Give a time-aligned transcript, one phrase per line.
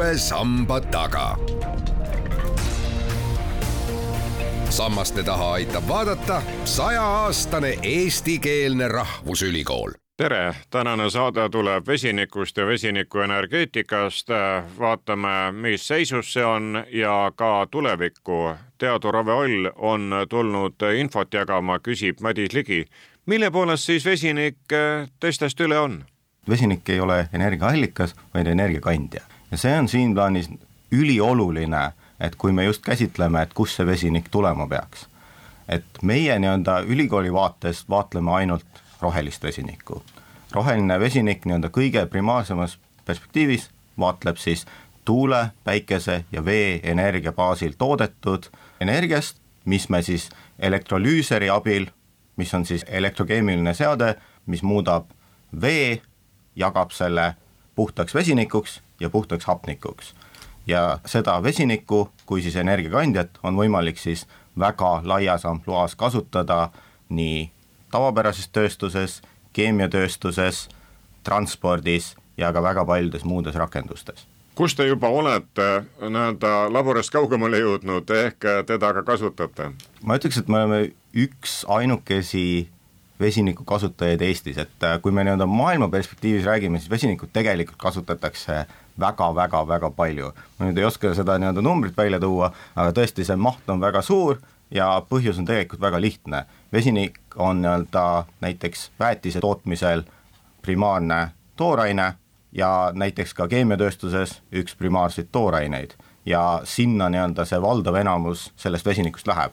[0.00, 1.36] uue samba taga.
[4.70, 14.28] sammaste taha aitab vaadata sajaaastane eestikeelne rahvusülikool tere, tänane saade tuleb vesinikust ja vesinikuenergeetikast.
[14.78, 18.54] vaatame, mis seisus see on ja ka tulevikku.
[18.78, 22.84] teadur Ave Oll on tulnud infot jagama, küsib Madis Ligi.
[23.26, 24.58] mille poolest siis vesinik
[25.20, 26.04] teistest üle on?
[26.48, 30.50] vesinik ei ole energiaallikas, vaid energiakandja ja see on siin plaanis
[30.92, 35.06] ülioluline, et kui me just käsitleme, et kust see vesinik tulema peaks.
[35.68, 40.02] et meie nii-öelda ülikooli vaatest vaatleme ainult rohelist vesinikku.
[40.52, 44.66] roheline vesinik nii-öelda kõige primaarsemas perspektiivis vaatleb siis
[45.04, 50.28] tuule, päikese ja vee energia baasil toodetud energiast, mis me siis
[50.58, 51.86] elektrolüüseri abil,
[52.36, 54.14] mis on siis elektrokeemiline seade,
[54.46, 55.10] mis muudab
[55.60, 56.02] vee,
[56.56, 57.34] jagab selle
[57.74, 60.14] puhtaks vesinikuks ja puhtaks hapnikuks.
[60.66, 64.26] ja seda vesinikku kui siis energiakandjat on võimalik siis
[64.58, 66.68] väga laias ampluaas kasutada
[67.08, 67.50] nii
[67.90, 69.20] tavapärases tööstuses,
[69.52, 70.68] keemiatööstuses,
[71.24, 74.26] transpordis ja ka väga paljudes muudes rakendustes.
[74.54, 79.72] kus te juba olete nii-öelda laborist kaugemale jõudnud, ehk teda ka kasutate?
[80.02, 82.68] ma ütleks, et me oleme üks ainukesi
[83.20, 88.64] vesiniku kasutajaid Eestis, et kui me nii-öelda maailma perspektiivis räägime, siis vesinikku tegelikult kasutatakse
[89.00, 90.32] väga-väga-väga palju.
[90.58, 94.02] ma nüüd ei oska seda nii-öelda numbrit välja tuua, aga tõesti, see maht on väga
[94.02, 96.44] suur ja põhjus on tegelikult väga lihtne.
[96.72, 100.02] vesinik on nii-öelda näiteks väetise tootmisel
[100.62, 102.14] primaarne tooraine
[102.52, 105.94] ja näiteks ka keemiatööstuses üks primaarseid tooraineid
[106.26, 109.52] ja sinna nii-öelda see valdav enamus sellest vesinikust läheb.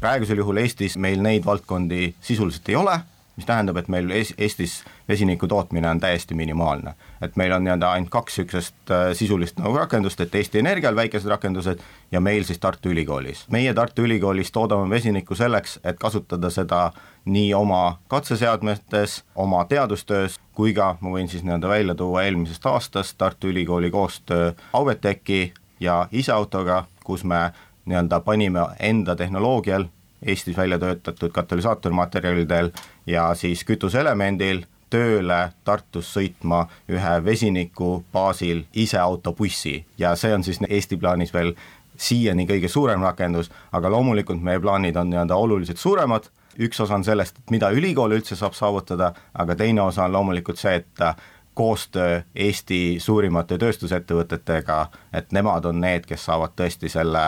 [0.00, 3.00] praegusel juhul Eestis meil neid valdkondi sisuliselt ei ole
[3.36, 6.94] mis tähendab, et meil Eestis vesiniku tootmine on täiesti minimaalne.
[7.22, 11.28] et meil on nii-öelda ainult kaks niisugust äh, sisulist nagu rakendust, et Eesti Energial väikesed
[11.30, 11.80] rakendused
[12.12, 13.44] ja meil siis Tartu Ülikoolis.
[13.50, 16.92] meie Tartu Ülikoolis toodame vesinikku selleks, et kasutada seda
[17.24, 23.18] nii oma katseseadmetes, oma teadustöös, kui ka ma võin siis nii-öelda välja tuua eelmisest aastast
[23.18, 27.50] Tartu Ülikooli koostöö Auveteki ja iseautoga, kus me
[27.84, 29.84] nii-öelda panime enda tehnoloogial
[30.24, 32.70] Eestis välja töötatud katalüsaatormaterjalidel
[33.06, 40.96] ja siis kütuseelemendil tööle Tartus sõitma ühe vesiniku baasil iseautobussi ja see on siis Eesti
[40.96, 41.54] plaanis veel
[41.96, 46.26] siiani kõige suurem rakendus, aga loomulikult meie plaanid on nii-öelda oluliselt suuremad,
[46.58, 50.58] üks osa on sellest, et mida ülikool üldse saab saavutada, aga teine osa on loomulikult
[50.58, 51.04] see, et
[51.54, 54.78] koostöö Eesti suurimate tööstusettevõtetega,
[55.14, 57.24] et nemad on need, kes saavad tõesti selle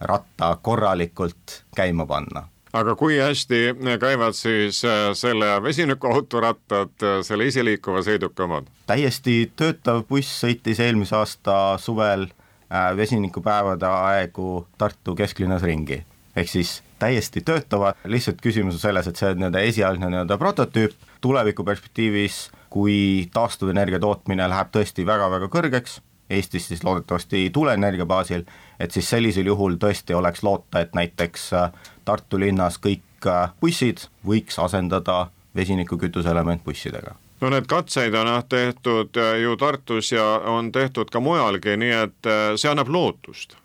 [0.00, 2.46] ratta korralikult käima panna
[2.76, 3.60] aga kui hästi
[4.00, 8.68] käivad siis äh, selle vesinikuautorattad, äh, selle iseliikuva sõiduki omad?
[8.86, 16.02] täiesti töötav buss sõitis eelmise aasta suvel äh, vesinikupäevade aegu Tartu kesklinnas ringi.
[16.36, 20.92] ehk siis täiesti töötavad, lihtsalt küsimus on selles, et see on nii-öelda esialgne nii-öelda prototüüp,
[21.20, 26.00] tuleviku perspektiivis, kui taastuvenergia tootmine läheb tõesti väga-väga kõrgeks,
[26.30, 28.42] Eestis siis loodetavasti tuuleenergia baasil,
[28.80, 31.70] et siis sellisel juhul tõesti oleks loota, et näiteks äh,
[32.04, 35.26] Tartu linnas kõik äh, bussid võiks asendada
[35.56, 41.20] vesinikukütuse elementbussidega no need katseid on jah tehtud äh, ju Tartus ja on tehtud ka
[41.20, 43.56] mujalgi, nii et see annab lootust.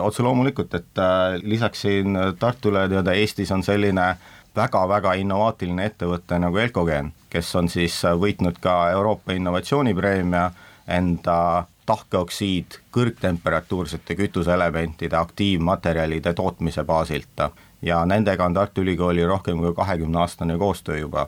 [0.00, 1.00] otse loomulikult, et
[1.42, 4.14] lisaks siin Tartule nii-öelda Eestis on selline
[4.56, 10.50] väga-väga innovaatiline ettevõte nagu Elcogen, kes on siis võitnud ka Euroopa innovatsioonipreemia
[10.88, 17.40] enda tahkeoksiid kõrgtemperatuursete kütuseelementide aktiivmaterjalide tootmise baasilt
[17.82, 21.26] ja nendega on Tartu Ülikooli rohkem kui kahekümne aastane koostöö juba.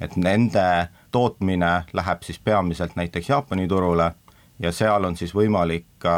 [0.00, 4.12] et nende tootmine läheb siis peamiselt näiteks Jaapani turule
[4.58, 6.08] ja seal on siis võimalik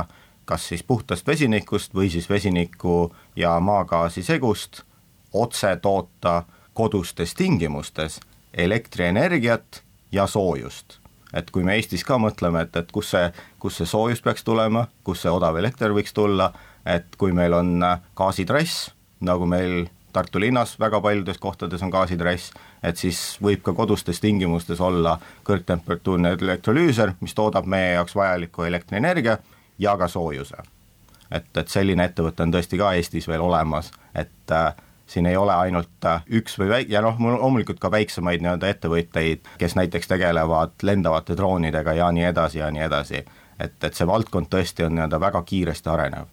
[0.45, 4.83] kas siis puhtast vesinikust või siis vesiniku ja maagaasi segust
[5.33, 6.43] otse toota
[6.73, 8.21] kodustes tingimustes
[8.55, 9.83] elektrienergiat
[10.13, 11.02] ja soojust
[11.33, 13.31] et kui me Eestis ka mõtleme, et, et kus see,
[13.63, 16.53] kus see soojus peaks tulema, kus see odav elekter võiks tulla,
[16.87, 18.91] et kui meil on äh, gaasitrass,
[19.21, 22.51] nagu meil Tartu linnas väga paljudes kohtades on gaasitrass,
[22.85, 25.15] et siis võib ka kodustes tingimustes olla
[25.49, 29.39] kõrgtemperatuurne elektrolüüser, mis toodab meie jaoks vajalikku elektrienergia
[29.79, 30.57] ja ka soojuse.
[31.31, 34.75] et, et selline ettevõte on tõesti ka Eestis veel olemas, et äh,
[35.07, 39.49] siin ei ole ainult äh, üks või väike, ja noh, loomulikult ka väiksemaid nii-öelda ettevõtteid,
[39.59, 43.25] kes näiteks tegelevad lendavate droonidega ja nii edasi ja nii edasi.
[43.59, 46.31] et, et see valdkond tõesti on nii-öelda väga kiiresti arenev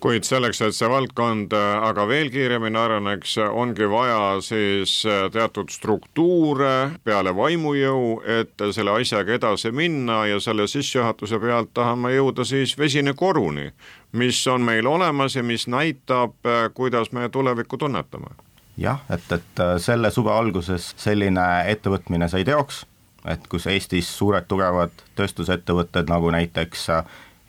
[0.00, 5.70] kuid selleks, et see valdkond äh, aga veel kiiremini areneks, ongi vaja siis äh, teatud
[5.72, 12.76] struktuure peale vaimujõu, et selle asjaga edasi minna ja selle sissejuhatuse pealt tahame jõuda siis
[12.78, 13.70] vesinikoruni,
[14.12, 18.32] mis on meil olemas ja mis näitab, äh, kuidas me tulevikku tunnetame.
[18.80, 22.86] jah, et, et selle suve alguses selline ettevõtmine sai teoks,
[23.28, 26.88] et kus Eestis suured tugevad tööstusettevõtted nagu näiteks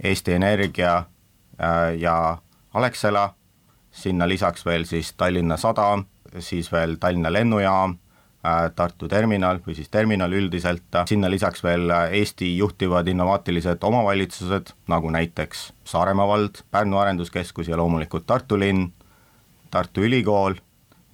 [0.03, 1.03] Eesti Energia
[1.99, 2.37] ja
[2.73, 3.33] Alexela,
[3.91, 6.05] sinna lisaks veel siis Tallinna Sadam,
[6.39, 7.97] siis veel Tallinna lennujaam,
[8.75, 15.67] Tartu terminal või siis terminal üldiselt, sinna lisaks veel Eesti juhtivad innovaatilised omavalitsused, nagu näiteks
[15.85, 18.87] Saaremaa vald, Pärnu Arenduskeskus ja loomulikult Tartu linn,
[19.69, 20.57] Tartu Ülikool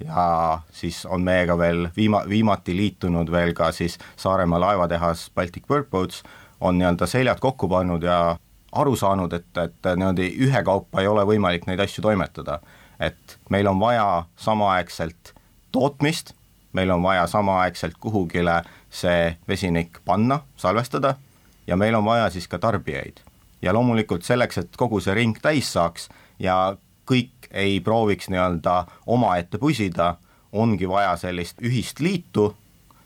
[0.06, 6.24] ja siis on meiega veel viima-, viimati liitunud veel ka siis Saaremaa laevatehas Baltic Workboats,
[6.62, 8.38] on nii-öelda seljad kokku pannud ja
[8.72, 12.60] aru saanud, et, et niimoodi ühekaupa ei ole võimalik neid asju toimetada.
[13.00, 15.34] et meil on vaja samaaegselt
[15.72, 16.34] tootmist,
[16.74, 21.16] meil on vaja samaaegselt kuhugile see vesinik panna, salvestada
[21.68, 23.20] ja meil on vaja siis ka tarbijaid.
[23.62, 26.10] ja loomulikult selleks, et kogu see ring täis saaks
[26.40, 26.78] ja
[27.10, 30.16] kõik ei prooviks nii-öelda omaette pusida,
[30.52, 32.56] ongi vaja sellist ühist liitu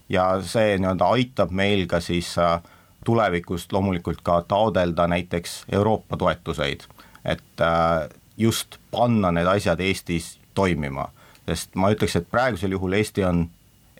[0.10, 2.60] ja see nii-öelda aitab meil ka siis äh,
[3.06, 6.82] tulevikus loomulikult ka taodelda näiteks Euroopa toetuseid,
[7.26, 11.10] et äh, just panna need asjad Eestis toimima.
[11.46, 13.50] sest ma ütleks, et praegusel juhul Eesti on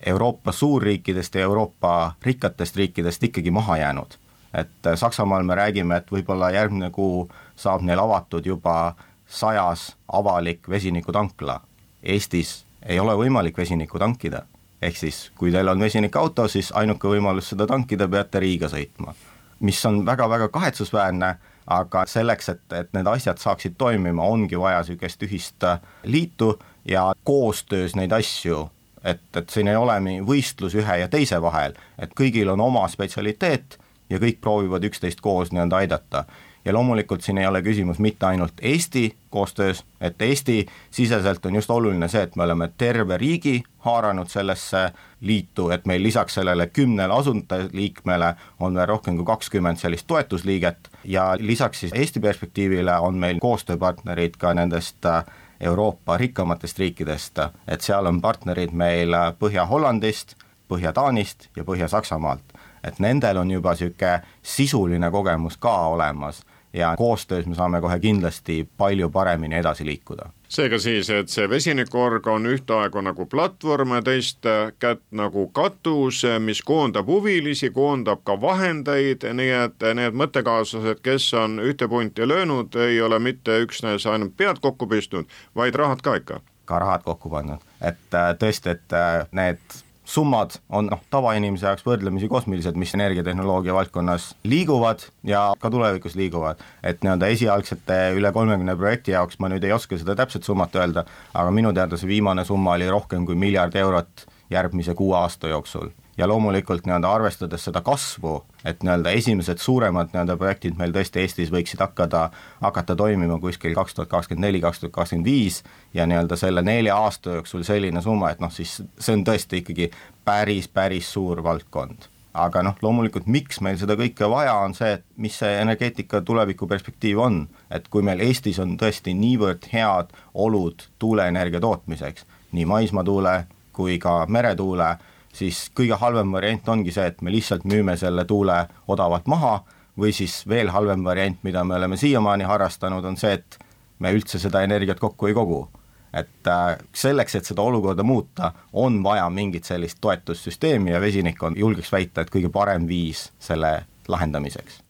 [0.06, 4.18] Euroopa suurriikidest ja Euroopa rikkatest riikidest ikkagi maha jäänud.
[4.54, 8.94] et äh, Saksamaal me räägime, et võib-olla järgmine kuu saab neil avatud juba
[9.26, 11.60] sajas avalik vesinikutankla.
[12.02, 14.42] Eestis ei ole võimalik vesinikku tankida
[14.82, 19.14] ehk siis kui teil on vesinikauto, siis ainuke võimalus seda tankida, peate Riiga sõitma.
[19.62, 21.36] mis on väga-väga kahetsusväärne,
[21.70, 27.12] aga selleks, et, et need asjad saaksid toimima, ongi vaja niisugust ühist äh, liitu ja
[27.24, 28.64] koostöös neid asju,
[29.04, 33.78] et, et siin ei ole võistlus ühe ja teise vahel, et kõigil on oma spetsialiteet
[34.10, 36.24] ja kõik proovivad üksteist koos nii-öelda aidata
[36.64, 42.08] ja loomulikult siin ei ole küsimus mitte ainult Eesti koostöös, et Eesti-siseselt on just oluline
[42.08, 48.34] see, et me oleme terve riigi haaranud sellesse liitu, et meil lisaks sellele kümnele asundajaliikmele
[48.60, 54.36] on veel rohkem kui kakskümmend sellist toetusliiget ja lisaks siis Eesti perspektiivile on meil koostööpartnerid
[54.38, 55.24] ka nendest äh,
[55.60, 57.38] Euroopa rikkamatest riikidest,
[57.68, 60.36] et seal on partnerid meil äh, Põhja-Hollandist,
[60.68, 62.58] Põhja-Taanist ja Põhja-Saksamaalt.
[62.82, 66.40] et nendel on juba niisugune sisuline kogemus ka olemas
[66.72, 72.26] ja koostöös me saame kohe kindlasti palju paremini edasi liikuda seega siis, et see vesinikuorg
[72.28, 74.48] on ühtaegu nagu platvorm ja teist
[74.82, 81.56] kätt nagu katus, mis koondab huvilisi, koondab ka vahendeid, nii et need mõttekaaslased, kes on
[81.64, 86.40] ühte punti löönud, ei ole mitte üksnes ainult pead kokku pistnud, vaid rahad ka ikka.
[86.64, 91.86] ka rahad kokku pannud, et äh, tõesti, et äh, need summad on noh, tavainimese jaoks
[91.86, 96.60] võrdlemisi kosmilised, mis energiatehnoloogia valdkonnas liiguvad ja ka tulevikus liiguvad.
[96.82, 101.04] et nii-öelda esialgsete üle kolmekümne projekti jaoks ma nüüd ei oska seda täpset summat öelda,
[101.34, 105.90] aga minu teada see viimane summa oli rohkem kui miljard eurot järgmise kuue aasta jooksul
[106.16, 111.52] ja loomulikult nii-öelda arvestades seda kasvu, et nii-öelda esimesed suuremad nii-öelda projektid meil tõesti Eestis
[111.52, 112.26] võiksid hakkada,
[112.60, 115.62] hakata toimima kuskil kaks tuhat kakskümmend neli, kaks tuhat kakskümmend viis
[115.94, 119.90] ja nii-öelda selle nelja aasta jooksul selline summa, et noh, siis see on tõesti ikkagi
[120.24, 122.08] päris, päris suur valdkond.
[122.32, 126.68] Aga noh, loomulikult miks meil seda kõike vaja on see, et mis see energeetika tuleviku
[126.68, 132.24] perspektiiv on, et kui meil Eestis on tõesti niivõrd head olud tuuleenergia tootmiseks,
[132.56, 133.34] nii maismaatuule
[133.76, 134.94] kui ka meretuule,
[135.32, 139.60] siis kõige halvem variant ongi see, et me lihtsalt müüme selle tuule odavalt maha
[139.98, 143.58] või siis veel halvem variant, mida me oleme siiamaani harrastanud, on see, et
[143.98, 145.68] me üldse seda energiat kokku ei kogu.
[146.12, 151.56] et äh, selleks, et seda olukorda muuta, on vaja mingit sellist toetussüsteemi ja vesinik on,
[151.56, 154.82] julgeks väita, et kõige parem viis selle lahendamiseks.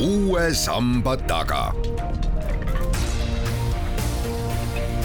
[0.00, 1.72] uue samba taga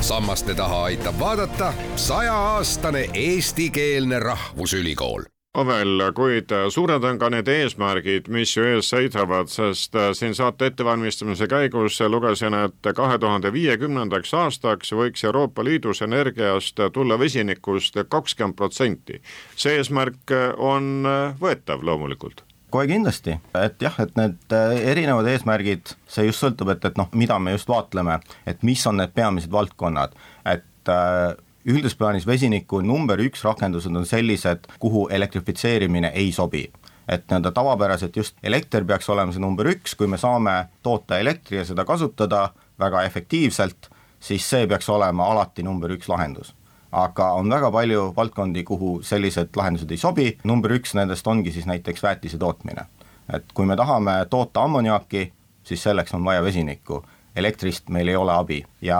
[0.05, 5.23] sammaste taha aitab vaadata sajaaastane eestikeelne rahvusülikool
[5.55, 11.47] Pavel, kuid suured on ka need eesmärgid, mis ju ees seisavad, sest siin saate ettevalmistamise
[11.47, 19.21] käigus lugesin, et kahe tuhande viiekümnendaks aastaks võiks Euroopa Liidus energiast tulla vesinikust kakskümmend protsenti.
[19.55, 21.07] see eesmärk on
[21.39, 22.43] võetav loomulikult
[22.75, 27.09] kohe kindlasti, et jah, et need äh, erinevad eesmärgid, see just sõltub, et, et noh,
[27.15, 30.15] mida me just vaatleme, et mis on need peamised valdkonnad,
[30.51, 36.67] et äh, üldises plaanis vesiniku number üks rakendused on sellised, kuhu elektrifitseerimine ei sobi.
[37.05, 41.59] et nii-öelda tavapäraselt just elekter peaks olema see number üks, kui me saame toota elektri
[41.59, 42.47] ja seda kasutada
[42.81, 46.55] väga efektiivselt, siis see peaks olema alati number üks lahendus
[46.95, 51.67] aga on väga palju valdkondi, kuhu sellised lahendused ei sobi, number üks nendest ongi siis
[51.67, 52.85] näiteks väetise tootmine.
[53.33, 55.31] et kui me tahame toota ammoniaaki,
[55.63, 57.03] siis selleks on vaja vesinikku.
[57.35, 58.59] Elektrist meil ei ole abi.
[58.81, 58.99] Ja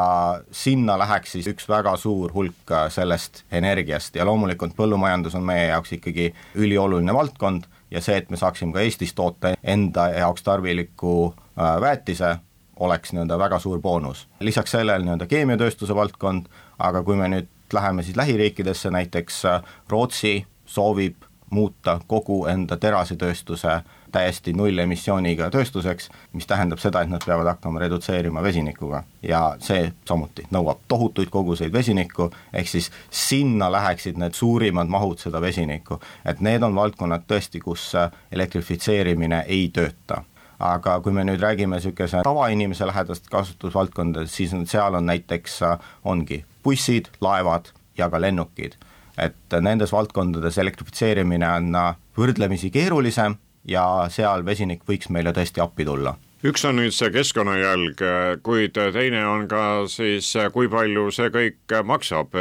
[0.52, 4.16] sinna läheks siis üks väga suur hulk äh, sellest energiast.
[4.16, 7.70] Ja loomulikult põllumajandus on meie jaoks ikkagi ülioluline valdkond.
[7.92, 12.36] Ja see, et me saaksime ka Eestis toota enda jaoks tarvilikku äh, väetise,
[12.80, 14.28] oleks nii-öelda väga suur boonus.
[14.40, 16.50] lisaks sellele nii-öelda keemiatööstuse valdkond,
[16.80, 21.16] aga kui me nüüd läheme siis lähiriikidesse, näiteks äh, Rootsi soovib
[21.50, 23.82] muuta kogu enda terasetööstuse
[24.12, 29.04] täiesti nullemissiooniga tööstuseks, mis tähendab seda, et nad peavad hakkama redutseerima vesinikuga.
[29.24, 35.42] Ja see samuti nõuab tohutuid koguseid vesinikku, ehk siis sinna läheksid need suurimad mahud seda
[35.44, 37.92] vesinikku, et need on valdkonnad tõesti, kus
[38.32, 40.24] elektrifitseerimine ei tööta
[40.60, 45.60] aga kui me nüüd räägime niisuguse tavainimese lähedast kasutusvaldkondadest, siis seal on näiteks,
[46.04, 48.76] ongi bussid, laevad ja ka lennukid.
[49.18, 51.76] et nendes valdkondades elektrifitseerimine on
[52.18, 58.02] võrdlemisi keerulisem ja seal vesinik võiks meile tõesti appi tulla üks on nüüd see keskkonnajälg,
[58.46, 62.36] kuid teine on ka siis, kui palju see kõik maksab.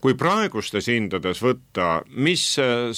[0.00, 2.44] kui praegustes hindades võtta, mis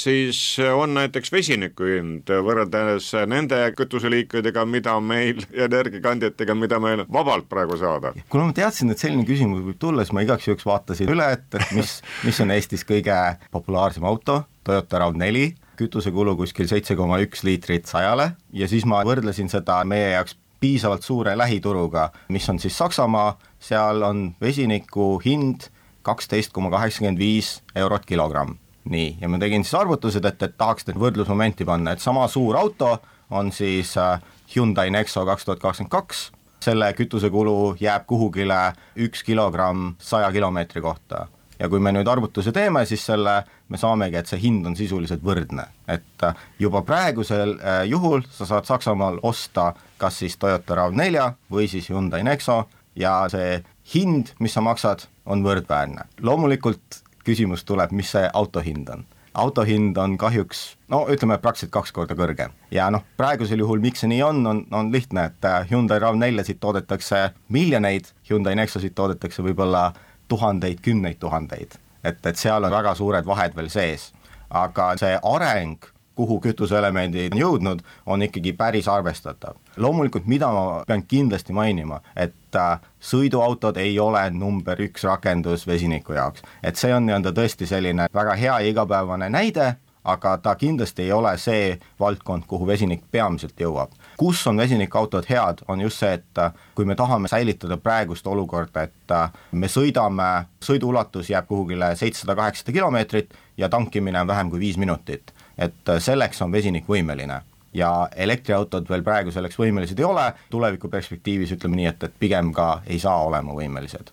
[0.00, 7.78] siis on näiteks vesiniku hind võrreldes nende kütuseliikidega, mida meil, energiakandjatega, mida meil vabalt praegu
[7.80, 8.12] saada?
[8.28, 11.48] kuna ma teadsin, et selline küsimus võib tulla, siis ma igaks juhuks vaatasin üle, et,
[11.58, 13.18] et mis, mis on Eestis kõige
[13.54, 15.48] populaarsem auto, Toyota RAV4,
[15.80, 21.02] kütusekulu kuskil seitse koma üks liitrit sajale ja siis ma võrdlesin seda meie jaoks piisavalt
[21.02, 25.68] suure lähituruga, mis on siis Saksamaa, seal on vesiniku hind
[26.06, 28.58] kaksteist koma kaheksakümmend viis eurot kilogramm.
[28.84, 32.56] nii, ja ma tegin siis arvutused, et, et tahaks nüüd võrdlusmomenti panna, et sama suur
[32.58, 32.96] auto
[33.30, 34.16] on siis äh,
[34.54, 36.24] Hyundai Nexo kaks tuhat kakskümmend kaks,
[36.62, 38.72] selle kütusekulu jääb kuhugile
[39.06, 41.28] üks kilogramm saja kilomeetri kohta
[41.62, 43.36] ja kui me nüüd arvutuse teeme, siis selle
[43.70, 48.48] me saamegi, et see hind on sisuliselt võrdne, et äh, juba praegusel äh, juhul sa
[48.48, 52.64] saad Saksamaal osta kas siis Toyota RAV4 või siis Hyundai Nexo
[52.98, 53.62] ja see
[53.94, 56.08] hind, mis sa maksad, on võrdväärne.
[56.20, 61.72] loomulikult küsimus tuleb, mis see auto hind on auto hind on kahjuks no ütleme, praktiliselt
[61.72, 62.52] kaks korda kõrgem.
[62.70, 66.60] ja noh, praegusel juhul miks see nii on, on, on lihtne, et äh, Hyundai RAV4-sid
[66.60, 69.92] toodetakse miljoneid, Hyundai Nexosid toodetakse võib-olla
[70.32, 71.78] tuhandeid, kümneid tuhandeid.
[72.04, 74.12] et, et seal on väga suured vahed veel sees.
[74.50, 79.56] aga see areng, kuhu kütuseelemendid on jõudnud, on ikkagi päris arvestatav.
[79.76, 86.12] loomulikult, mida ma pean kindlasti mainima, et äh, sõiduautod ei ole number üks rakendus vesiniku
[86.12, 86.42] jaoks.
[86.62, 89.74] et see on nii-öelda tõesti selline väga hea ja igapäevane näide,
[90.04, 95.62] aga ta kindlasti ei ole see valdkond, kuhu vesinik peamiselt jõuab kus on vesinikuautod head,
[95.68, 100.28] on just see, et äh, kui me tahame säilitada praegust olukorda, et äh, me sõidame,
[100.62, 105.34] sõiduulatus jääb kuhugile seitsesada, kaheksasada kilomeetrit ja tankimine on vähem kui viis minutit.
[105.58, 107.42] et äh, selleks on vesinik võimeline.
[107.74, 112.52] Ja elektriautod veel praegu selleks võimelised ei ole, tuleviku perspektiivis ütleme nii, et, et pigem
[112.52, 114.10] ka ei saa olema võimelised.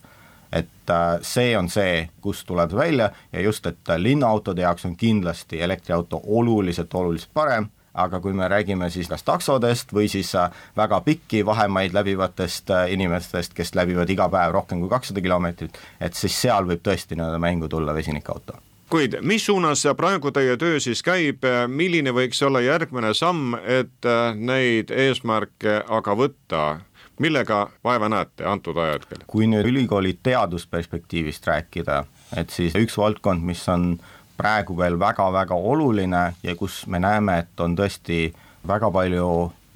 [0.51, 0.91] Et
[1.21, 3.11] see on see, kust tuleb välja.
[3.33, 7.67] Ja just, et linnaautode jaoks on kindlasti elektriauto oluliselt, oluliselt parem
[8.03, 12.87] aga kui me räägime siis kas taksodest või siis äh, väga pikki vahemaid läbivatest äh,
[12.95, 17.39] inimestest, kes läbivad iga päev rohkem kui kakssada kilomeetrit, et siis seal võib tõesti nii-öelda
[17.43, 23.13] mängu tulla vesinikauto kuid mis suunas praegu teie töö siis käib, milline võiks olla järgmine
[23.13, 26.63] samm, et äh, neid eesmärke aga võtta?
[27.19, 29.25] millega vaeva näete antud ajahetkel?
[29.27, 32.03] kui nüüd ülikooli teadusperspektiivist rääkida,
[32.37, 33.91] et siis üks valdkond, mis on
[34.39, 38.29] praegu veel väga-väga oluline ja kus me näeme, et on tõesti
[38.67, 39.25] väga palju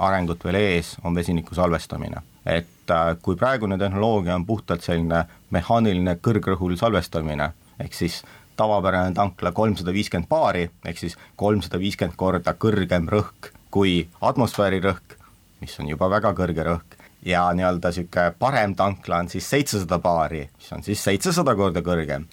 [0.04, 2.22] arengut veel ees, on vesiniku salvestamine.
[2.46, 5.22] et äh, kui praegune tehnoloogia on puhtalt selline
[5.56, 8.24] mehaaniline kõrgrõhul salvestamine, ehk siis
[8.60, 15.16] tavapärane tankla kolmsada viiskümmend baari, ehk siis kolmsada viiskümmend korda kõrgem rõhk kui atmosfääri rõhk,
[15.62, 20.44] mis on juba väga kõrge rõhk, ja nii-öelda niisugune parem tankla on siis seitsesada baari,
[20.58, 22.28] mis on siis seitsesada korda kõrgem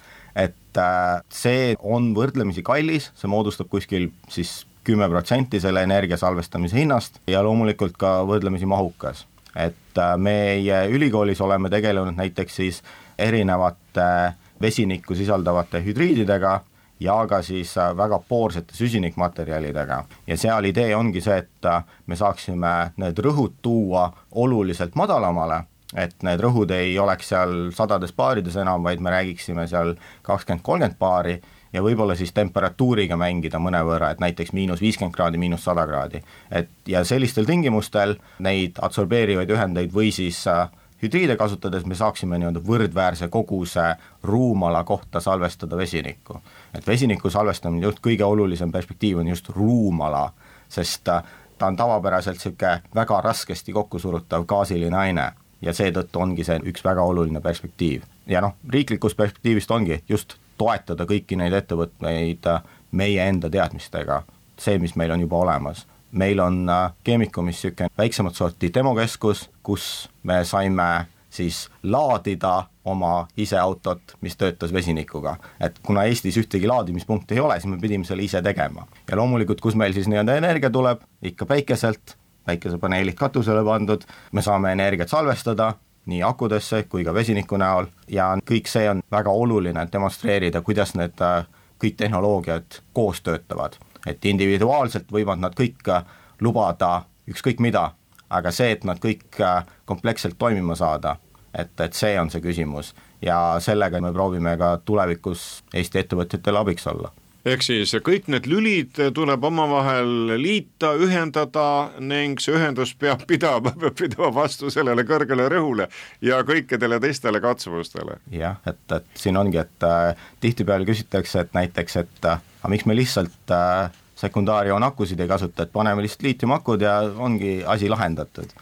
[1.33, 7.43] see on võrdlemisi kallis, see moodustab kuskil siis kümme protsenti selle energia salvestamise hinnast ja
[7.45, 9.27] loomulikult ka võrdlemisi mahukas.
[9.57, 12.83] et äh, meie ülikoolis oleme tegelenud näiteks siis
[13.19, 16.61] erinevate vesinikku sisaldavate hüdriididega
[17.01, 20.05] ja ka siis äh, väga poorsete süsinikmaterjalidega.
[20.27, 21.71] ja seal idee ongi see, et
[22.07, 25.65] me saaksime need rõhud tuua oluliselt madalamale
[25.97, 30.99] et need rõhud ei oleks seal sadades baarides enam, vaid me räägiksime seal kakskümmend, kolmkümmend
[30.99, 31.41] baari
[31.73, 36.23] ja võib-olla siis temperatuuriga mängida mõnevõrra, et näiteks miinus viiskümmend kraadi, miinus sada kraadi.
[36.51, 40.69] et ja sellistel tingimustel neid adsorbeerivaid ühendeid või siis äh,
[41.03, 46.41] hüdriide kasutades me saaksime nii-öelda võrdväärse koguse ruumala kohta salvestada vesinikku.
[46.75, 50.33] et vesiniku salvestamine, just kõige olulisem perspektiiv on just ruumala,
[50.69, 51.23] sest äh,
[51.59, 55.33] ta on tavapäraselt niisugune väga raskesti kokkusurutav gaasiline aine
[55.63, 58.03] ja seetõttu ongi see üks väga oluline perspektiiv.
[58.27, 64.23] ja noh, riiklikust perspektiivist ongi just toetada kõiki neid ettevõtmeid äh, meie enda teadmistega,
[64.61, 65.87] see, mis meil on juba olemas.
[66.13, 74.17] meil on äh, Keemikumis niisugune väiksemat sorti demokeskus, kus me saime siis laadida oma iseautot,
[74.21, 75.37] mis töötas vesinikuga.
[75.61, 78.87] et kuna Eestis ühtegi laadimispunkti ei ole, siis me pidime selle ise tegema.
[79.11, 82.17] ja loomulikult, kus meil siis nii-öelda energia tuleb, ikka päikeselt,
[82.51, 85.73] päikesepaneelid katusele pandud, me saame energiat salvestada,
[86.11, 90.95] nii akudesse kui ka vesiniku näol ja kõik see on väga oluline, et demonstreerida, kuidas
[90.99, 91.45] need äh,
[91.81, 93.79] kõik tehnoloogiad koos töötavad.
[94.07, 96.05] et individuaalselt võivad nad kõik äh,
[96.41, 97.91] lubada ükskõik mida,
[98.31, 101.17] aga see, et nad kõik äh, kompleksselt toimima saada,
[101.55, 102.95] et, et see on see küsimus.
[103.23, 107.13] Ja sellega me proovime ka tulevikus Eesti ettevõtjatele abiks olla
[107.45, 111.67] ehk siis kõik need lülid tuleb omavahel liita, ühendada
[112.01, 115.89] ning see ühendus peab pidama, peab pidama vastu sellele kõrgele rõhule
[116.25, 118.19] ja kõikidele teistele katsumustele.
[118.35, 122.87] jah, et, et siin ongi, et äh, tihtipeale küsitakse, et näiteks, et äh, aga miks
[122.89, 123.89] me lihtsalt äh,
[124.21, 128.53] sekundaarioon akusid ei kasuta, et paneme lihtsalt liitiumakud ja ongi asi lahendatud.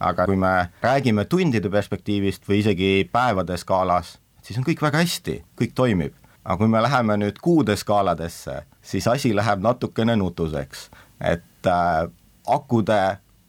[0.00, 5.38] aga kui me räägime tundide perspektiivist või isegi päevade skaalas, siis on kõik väga hästi,
[5.56, 10.86] kõik toimib aga kui me läheme nüüd kuude skaaladesse, siis asi läheb natukene nutuseks,
[11.20, 12.06] et äh,
[12.46, 13.00] akude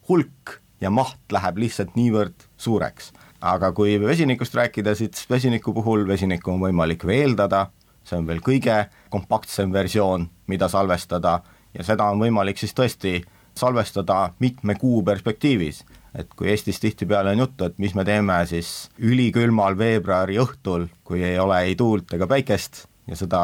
[0.10, 3.14] hulk ja maht läheb lihtsalt niivõrd suureks.
[3.42, 7.68] aga kui vesinikust rääkida, siis vesiniku puhul vesinikku on võimalik veeldada,
[8.04, 11.42] see on veel kõige kompaktsem versioon, mida salvestada.
[11.74, 13.22] Ja seda on võimalik siis tõesti
[13.54, 15.84] salvestada mitme kuu perspektiivis
[16.16, 21.24] et kui Eestis tihtipeale on juttu, et mis me teeme siis ülikülmal veebruari õhtul, kui
[21.24, 23.42] ei ole ei tuult ega päikest ja seda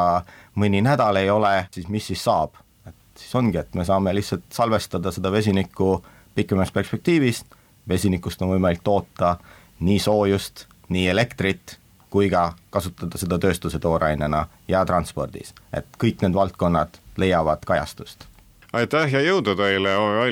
[0.60, 2.58] mõni nädal ei ole, siis mis siis saab?
[2.86, 6.02] et siis ongi, et me saame lihtsalt salvestada seda vesinikku
[6.34, 7.44] pikemas perspektiivis,
[7.88, 9.36] vesinikust on võimalik toota
[9.80, 11.78] nii soojust, nii elektrit,
[12.10, 18.28] kui ka kasutada seda tööstuse toorainena ja transpordis, et kõik need valdkonnad leiavad kajastust
[18.74, 20.30] aitäh ja jõudu teile, OÜ,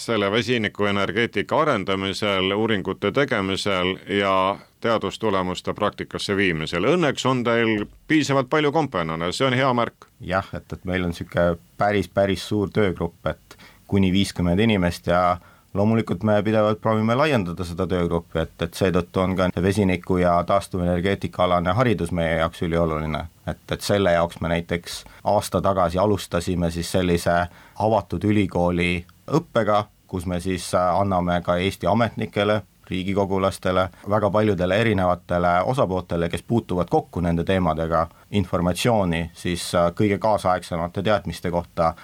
[0.00, 4.34] selle vesinikuenergeetika arendamisel, uuringute tegemisel ja
[4.80, 6.88] teadustulemuste praktikasse viimisel.
[6.94, 10.08] Õnneks on teil piisavalt palju kompanone, see on hea märk.
[10.20, 15.38] jah, et, et meil on niisugune päris, päris suur töögrupp, et kuni viiskümmend inimest ja
[15.74, 21.44] loomulikult me pidevalt proovime laiendada seda töögruppi, et, et seetõttu on ka vesiniku ja taastuvenergeetika
[21.44, 23.24] alane haridus meie jaoks ülioluline.
[23.46, 27.46] et, et selle jaoks me näiteks aasta tagasi alustasime siis sellise
[27.78, 36.28] avatud ülikooli õppega, kus me siis anname ka Eesti ametnikele, riigikogulastele, väga paljudele erinevatele osapooltele,
[36.28, 41.94] kes puutuvad kokku nende teemadega, informatsiooni siis kõige kaasaegsemate teadmiste kohta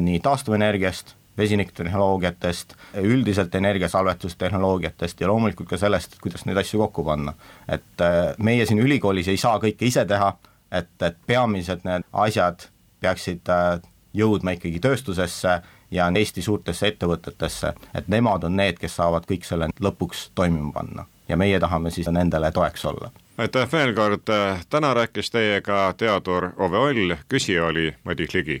[0.00, 7.34] nii taastuvenergiast, vesiniktehnoloogiatest, üldiselt energiasalvestustehnoloogiatest ja loomulikult ka sellest, kuidas neid asju kokku panna.
[7.68, 10.34] et äh, meie siin ülikoolis ei saa kõike ise teha,
[10.72, 12.68] et, et peamiselt need asjad
[13.00, 13.80] peaksid äh,
[14.14, 19.68] jõudma ikkagi tööstusesse ja Eesti suurtesse ettevõtetesse, et nemad on need, kes saavad kõik selle
[19.80, 24.30] lõpuks toimima panna ja meie tahame siis nendele toeks olla aitäh veel kord,
[24.70, 28.60] täna rääkis teiega teadur Ove Oll, küsija oli Madis Ligi.